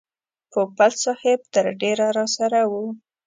[0.51, 2.73] پوپل صاحب تر ډېره راسره و.